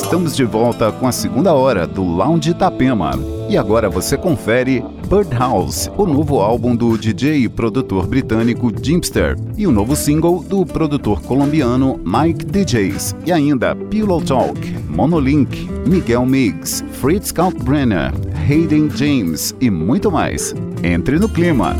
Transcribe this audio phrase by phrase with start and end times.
[0.00, 3.18] Estamos de volta com a segunda hora do Lounge Itapema.
[3.48, 9.66] E agora você confere Birdhouse, o novo álbum do DJ e produtor britânico Jimpster, e
[9.66, 16.84] o novo single do produtor colombiano Mike DJs, e ainda Pillow Talk, Monolink, Miguel Miggs,
[16.92, 18.12] Fritz Kalkbrenner,
[18.48, 20.54] Hayden James e muito mais.
[20.82, 21.76] Entre no clima.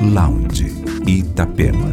[0.00, 0.72] Lounge
[1.06, 1.92] Itapema.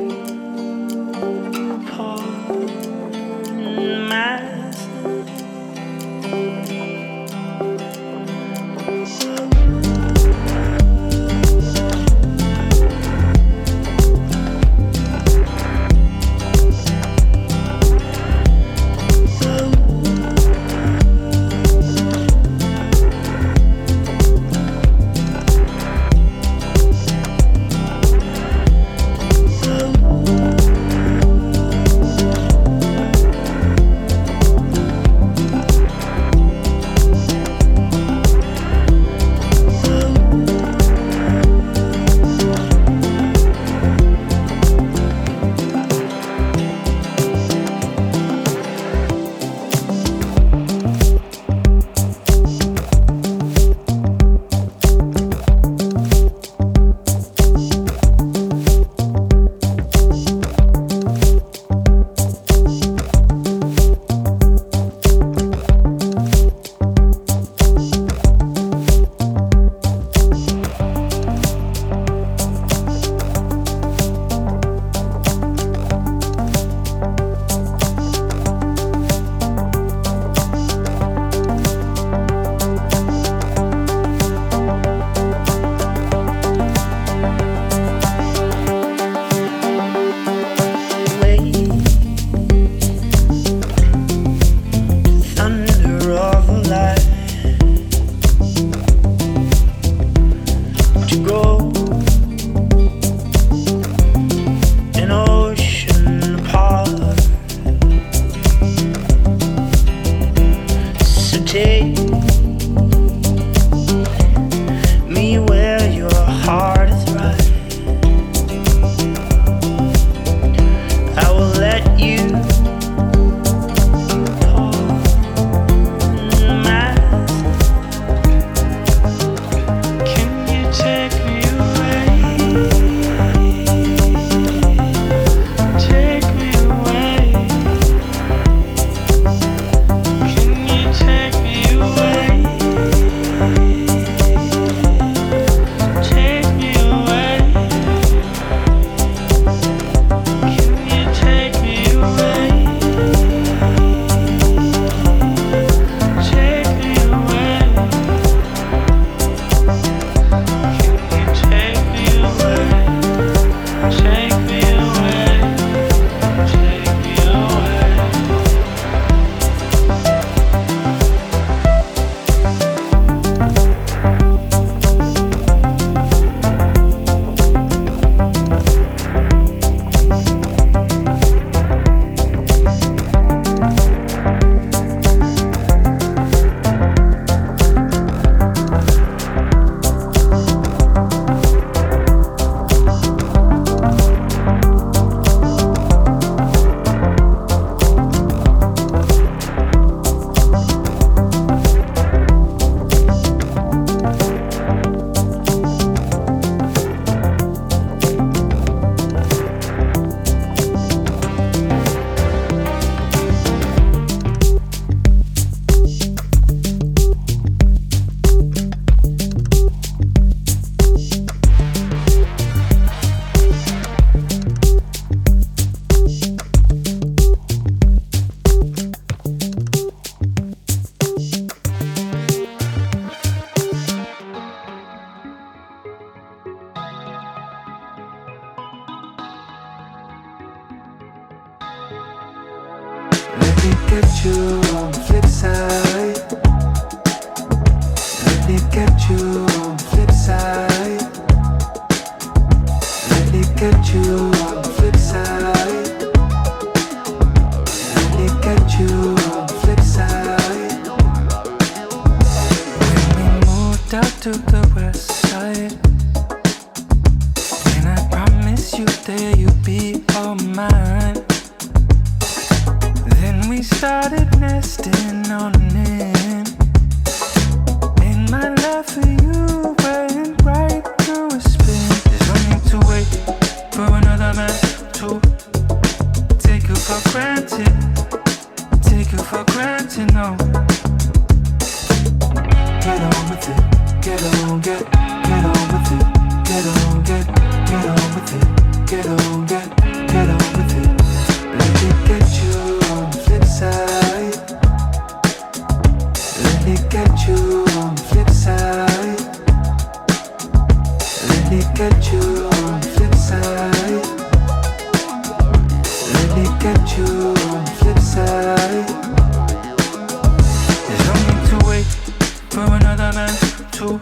[322.51, 323.33] for another man
[323.71, 323.97] to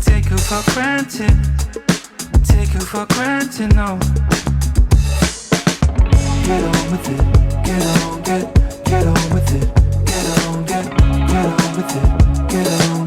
[0.00, 1.34] take you for granted,
[2.44, 3.74] take you for granted.
[3.74, 3.98] No,
[6.46, 8.54] get on with it, get on, get,
[8.84, 9.66] get on with it,
[10.06, 10.84] get on, get,
[11.26, 13.03] get on with it, get on.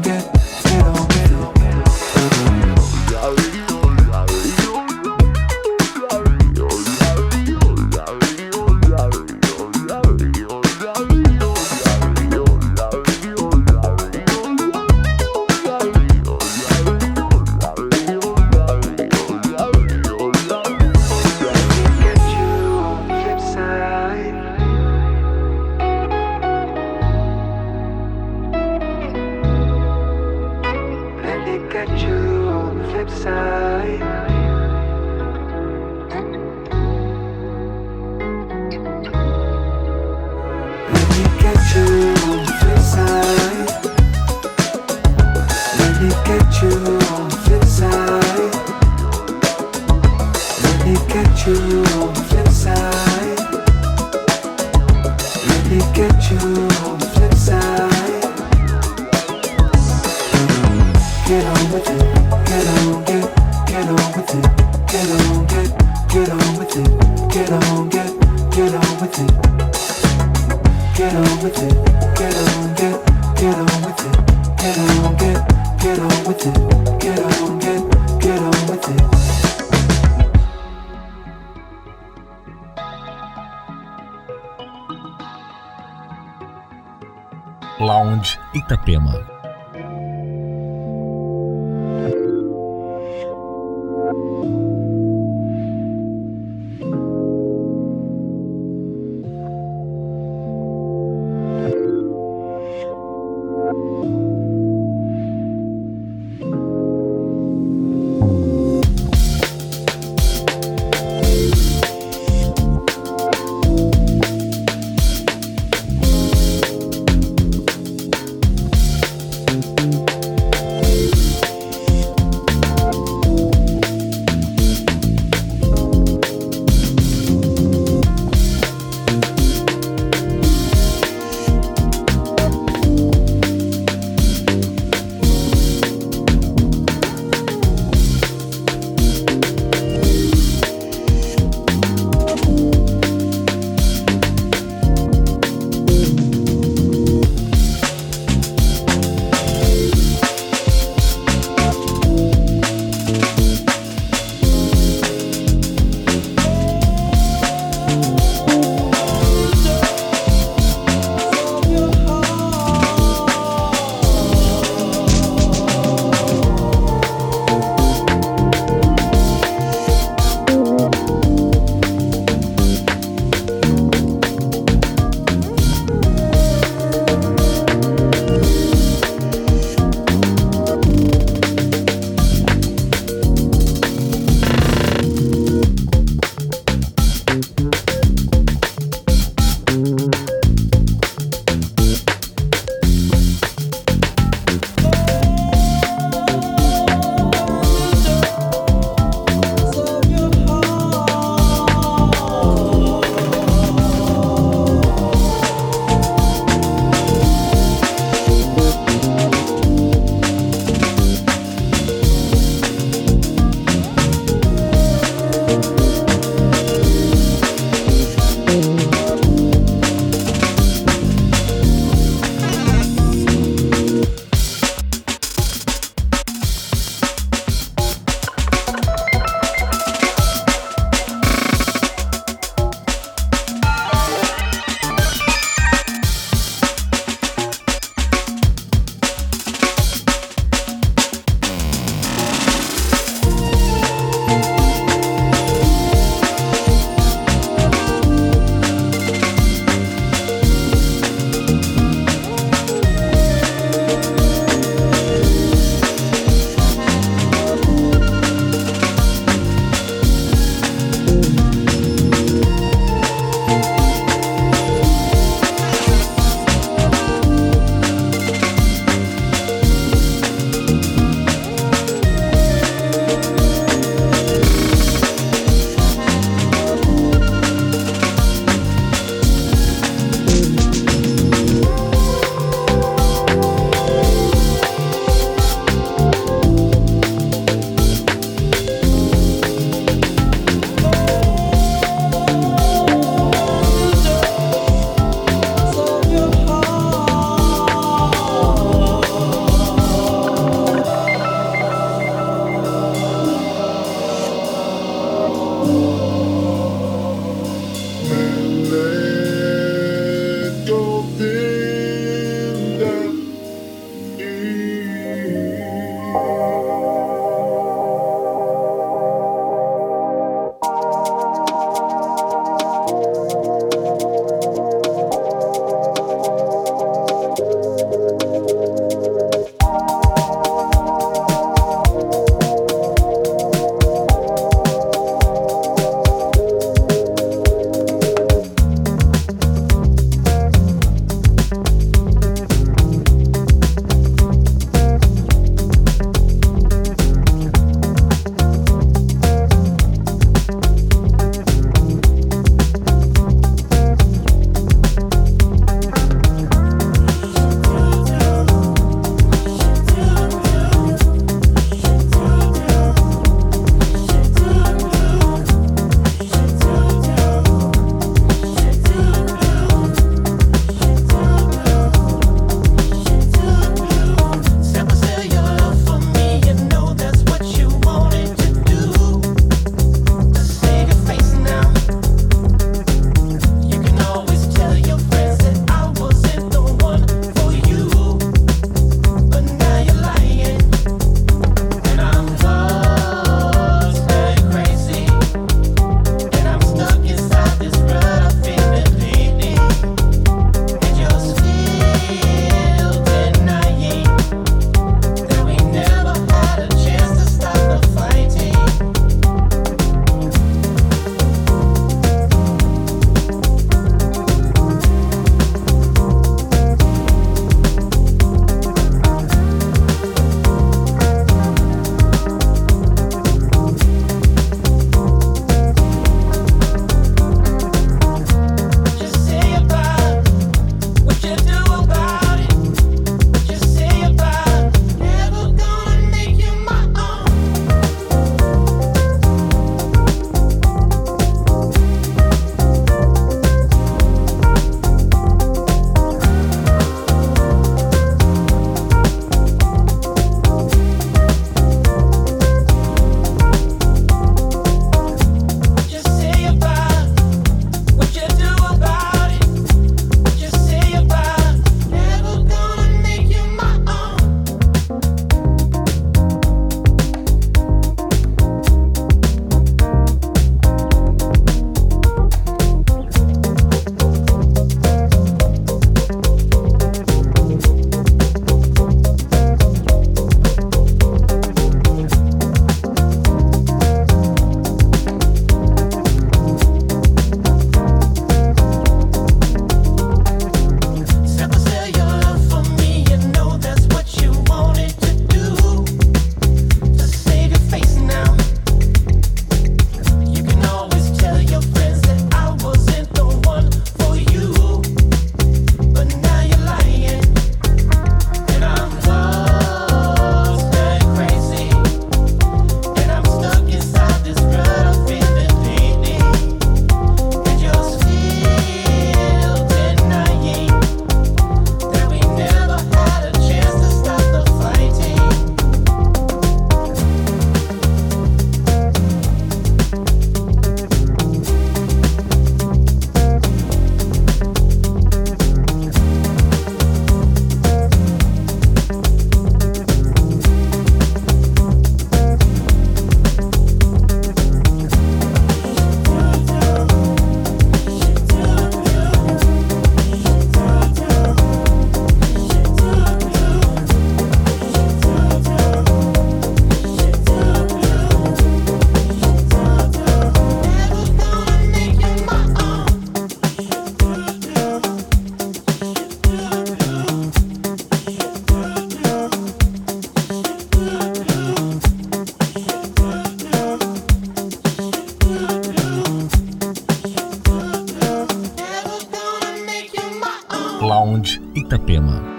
[581.68, 582.37] Itapema.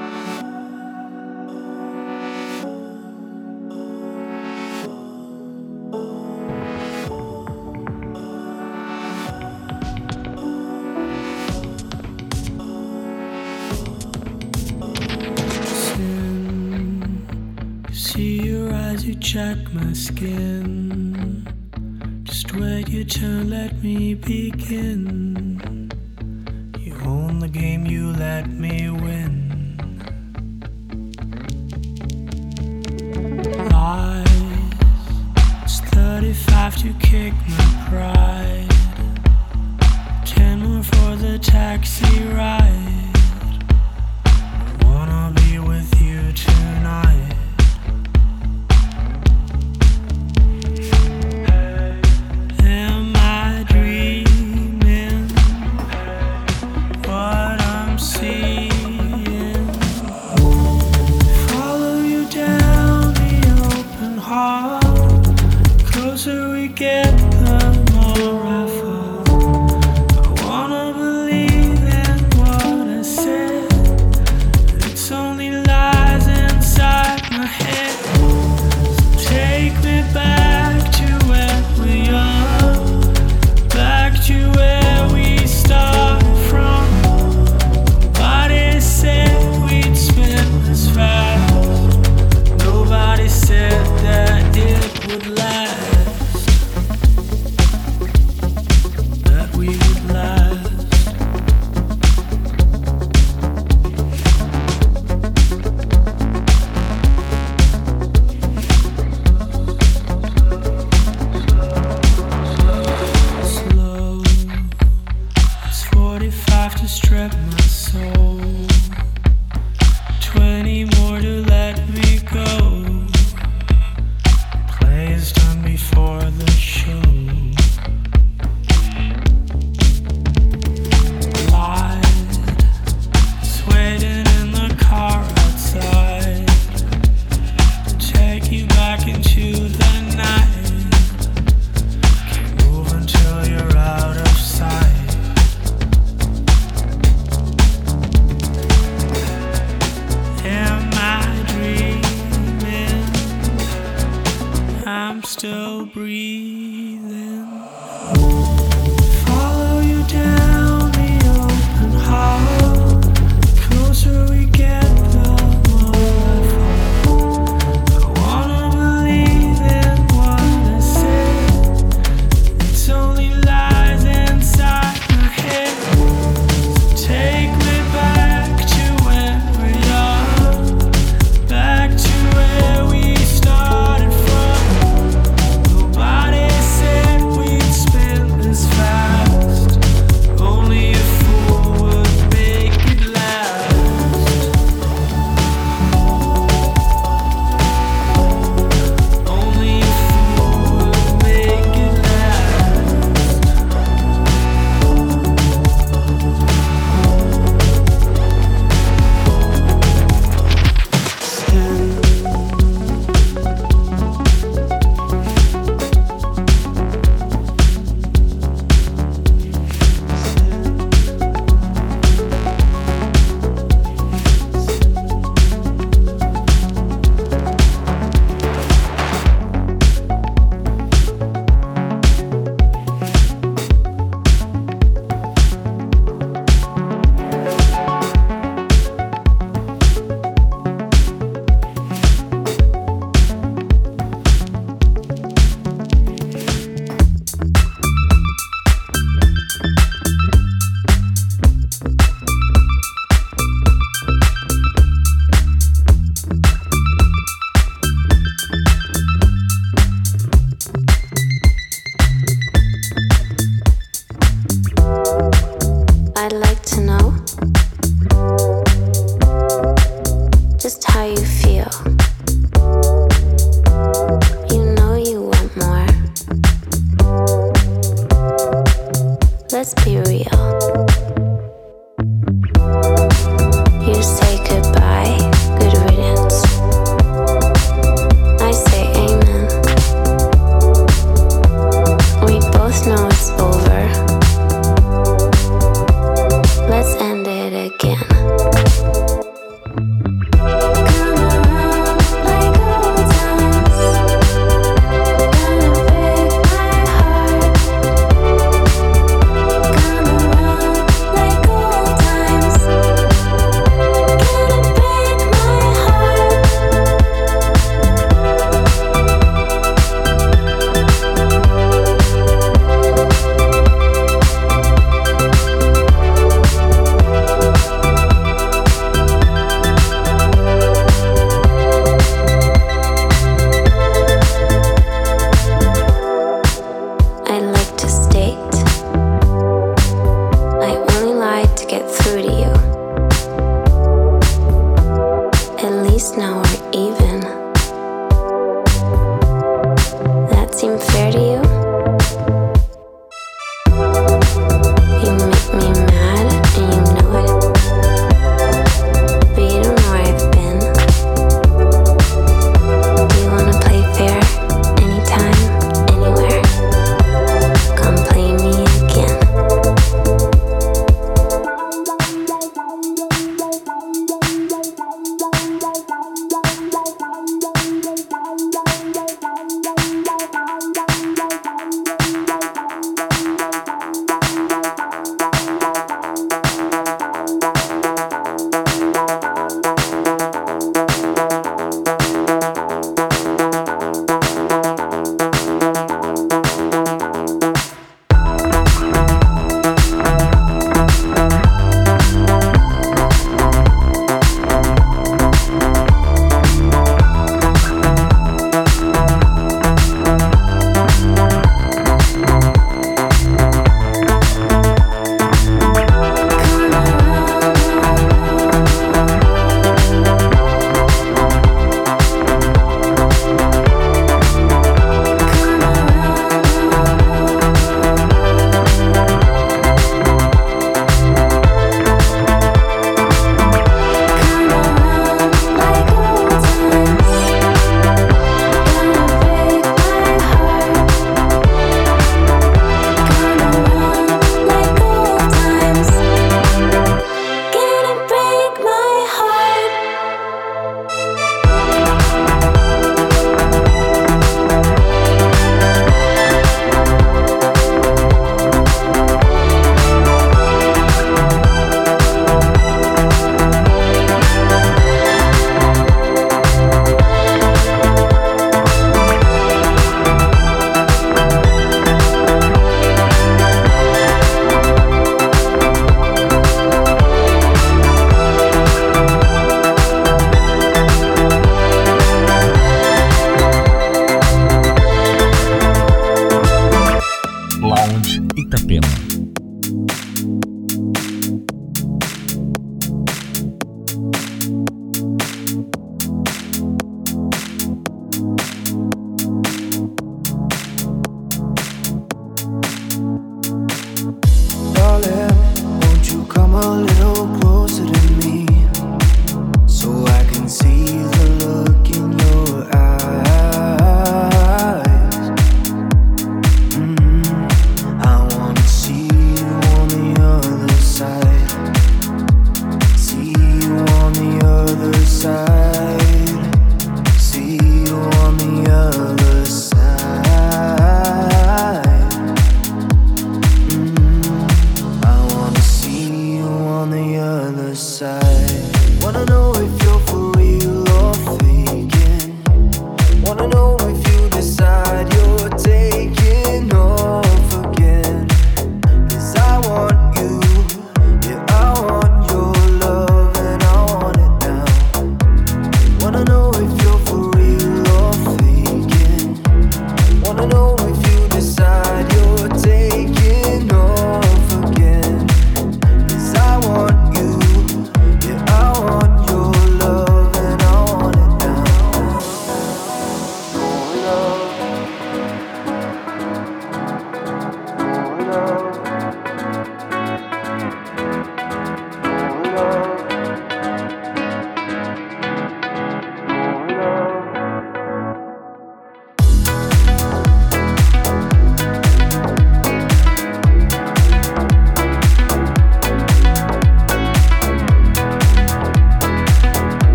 [346.00, 346.59] Least now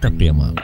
[0.00, 0.54] Itapema.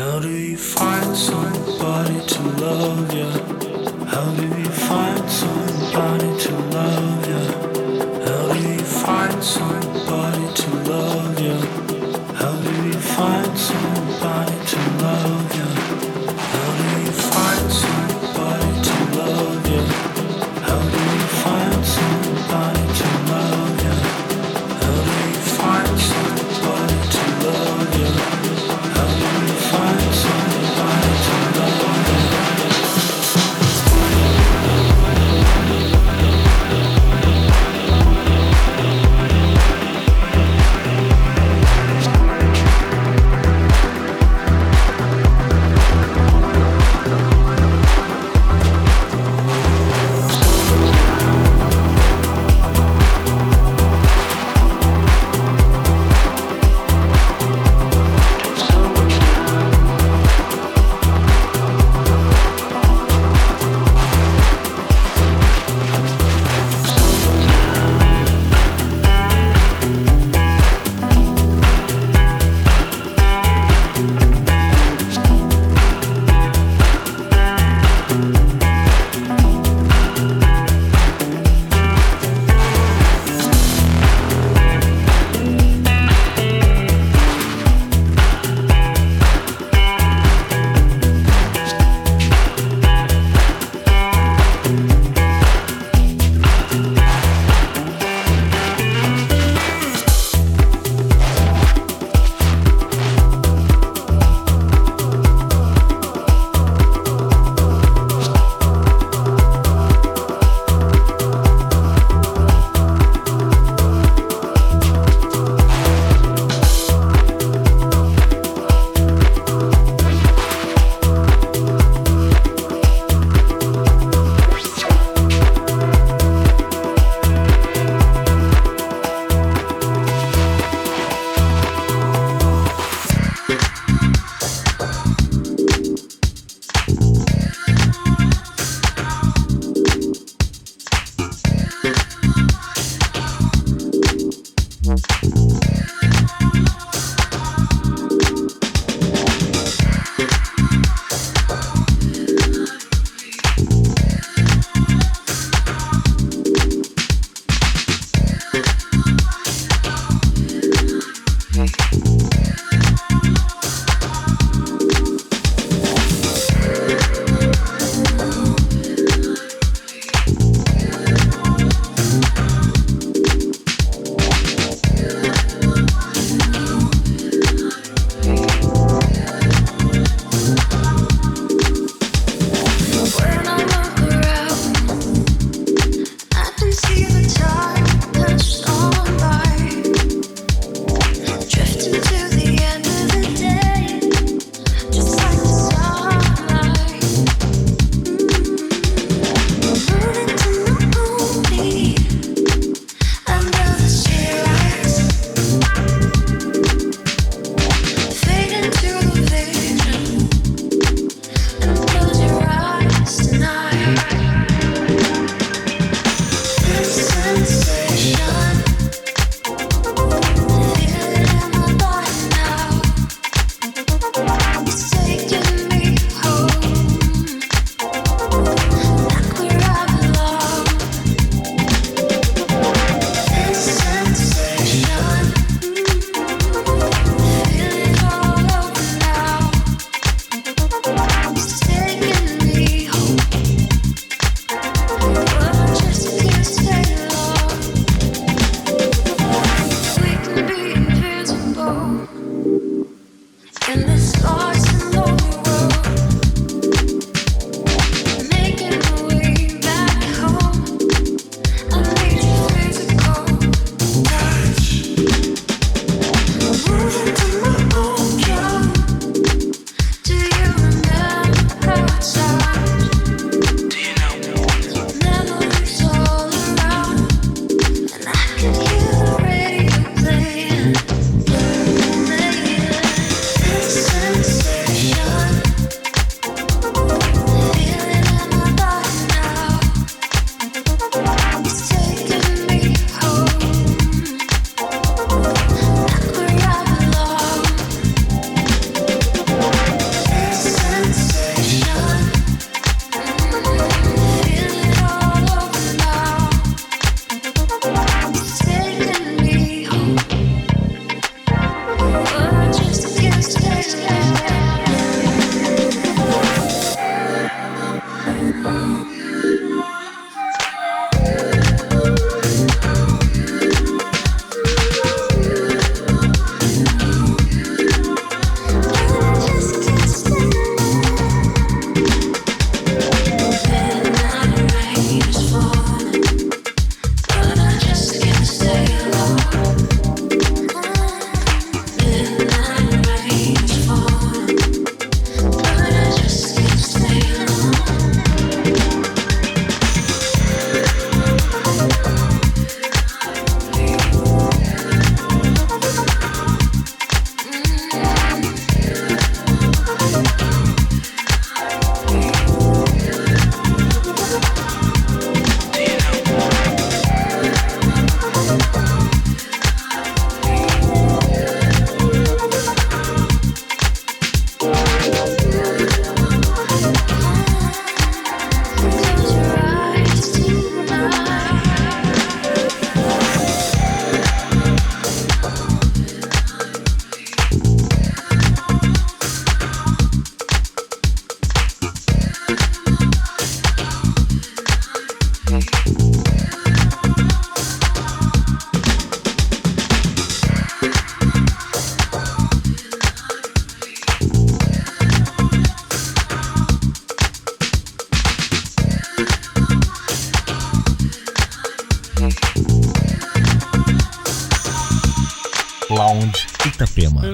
[0.00, 3.39] How do you find somebody to love you?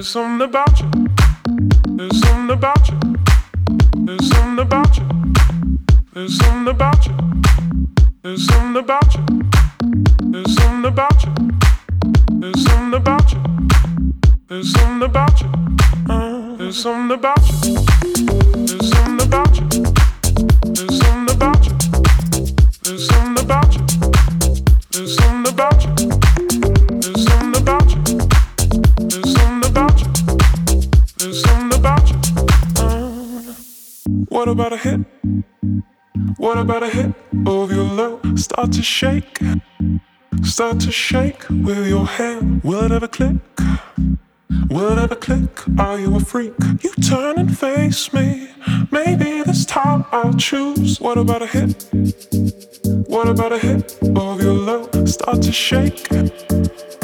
[0.07, 0.96] something about you.
[40.77, 42.63] start to shake with your hand.
[42.63, 43.37] Whatever click,
[44.67, 45.49] whatever click,
[45.79, 46.53] are you a freak?
[46.83, 48.49] You turn and face me.
[48.91, 50.99] Maybe this time I'll choose.
[50.99, 51.89] What about a hit?
[53.07, 54.87] What about a hit of your low?
[55.05, 56.07] Start to shake,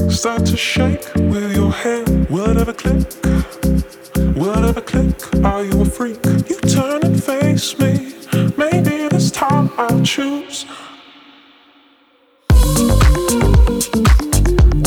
[0.10, 2.30] start to shake with your hand.
[2.30, 3.12] Whatever click,
[4.36, 6.24] whatever click, are you a freak?
[6.26, 8.14] You turn and face me.
[8.56, 10.66] Maybe this time I'll choose.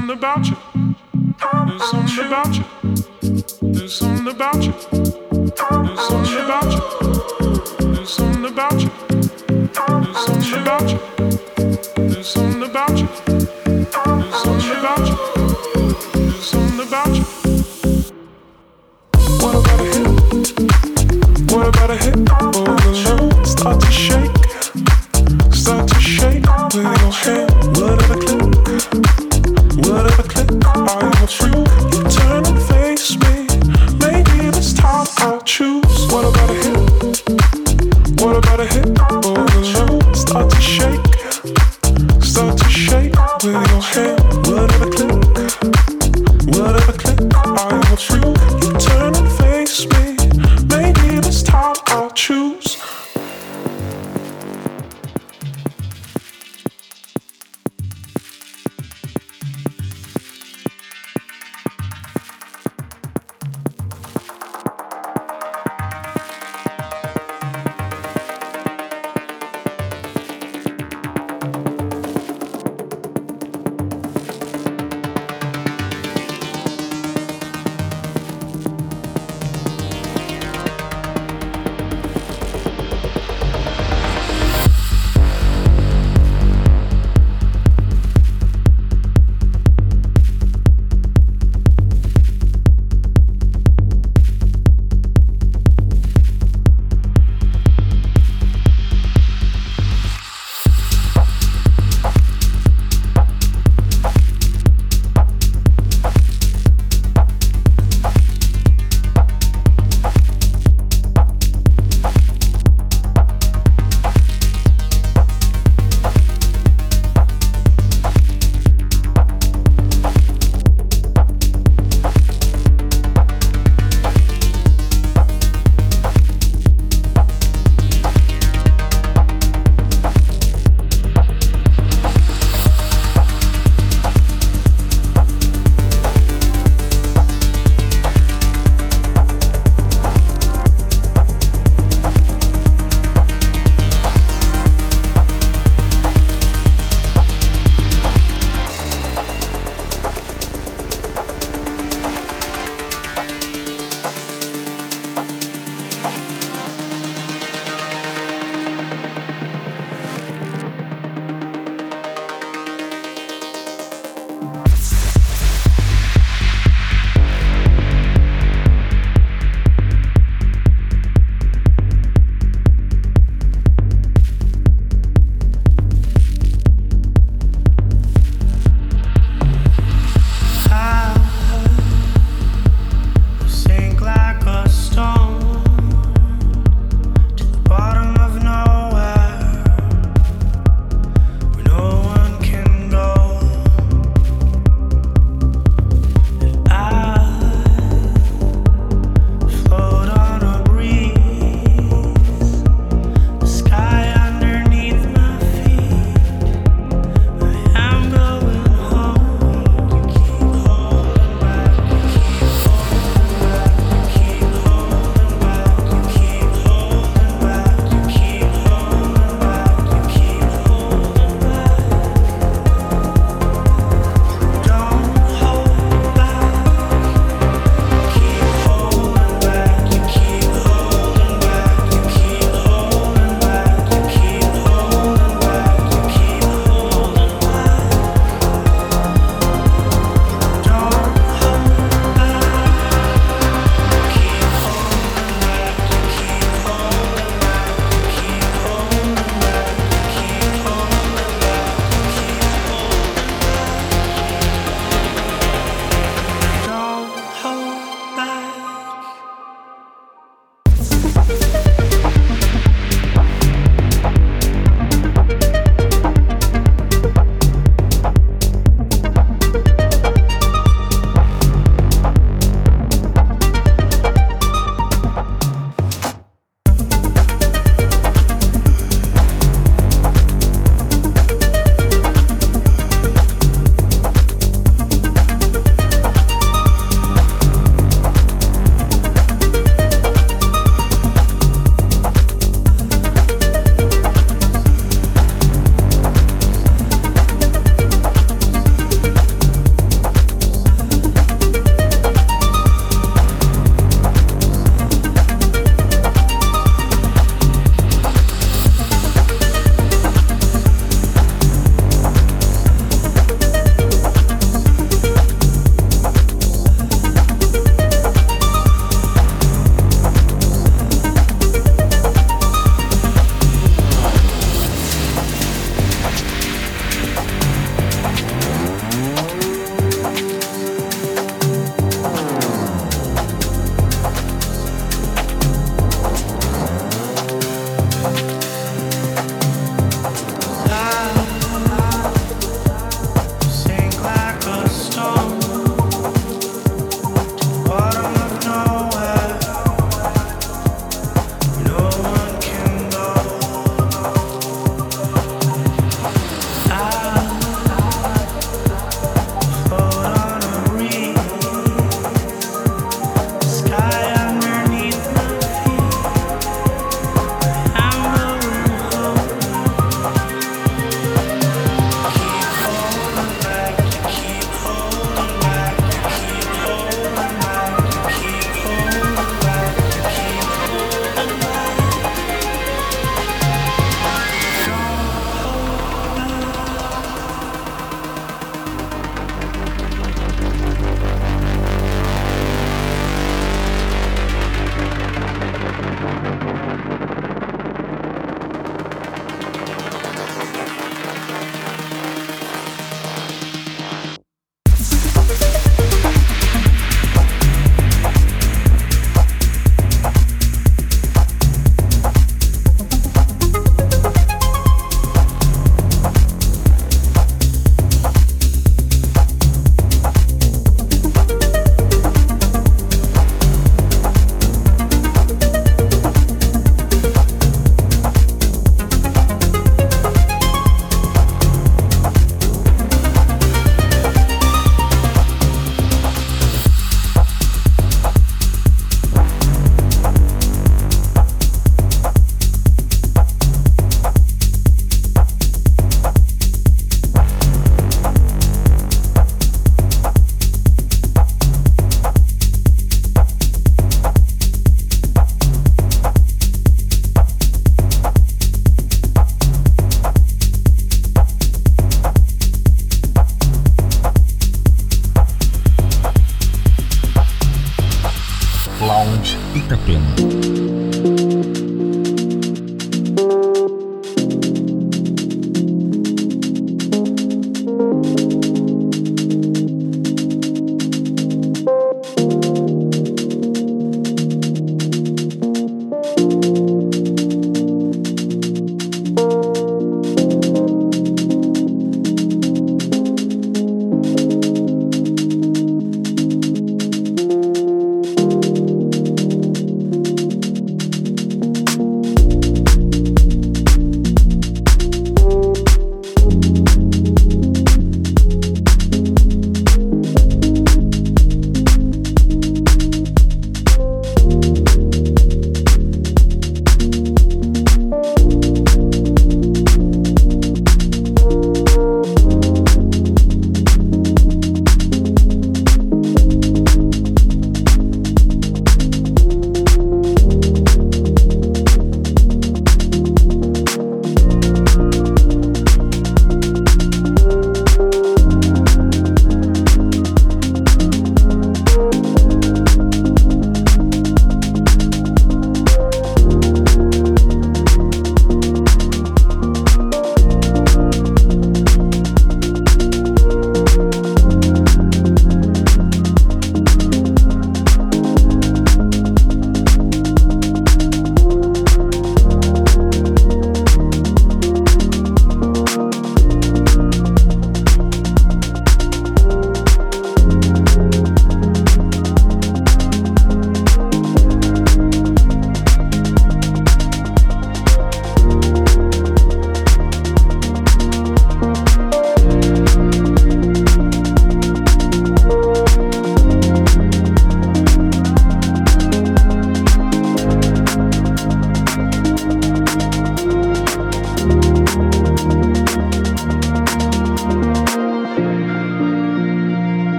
[0.00, 0.56] something about you.
[1.62, 2.64] There's something about you.
[3.60, 4.72] There's something about you.
[4.90, 6.80] There's something about you.
[7.94, 8.90] There's something about you.
[9.98, 10.98] There's something about you.
[11.96, 13.08] There's something about you.
[13.66, 15.16] There's something about you.
[16.14, 17.24] There's something about you.
[19.40, 20.06] What about a hit?
[21.52, 22.16] What about a hit?
[22.30, 24.36] Oh, the love start to shake.
[25.52, 27.49] Start to shake with your hand.